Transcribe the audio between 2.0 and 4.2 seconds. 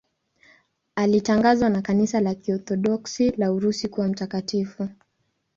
la Kiorthodoksi la Urusi kuwa